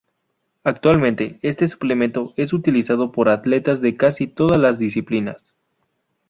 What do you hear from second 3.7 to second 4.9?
de casi todas las